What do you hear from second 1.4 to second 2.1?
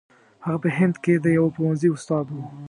پوهنځي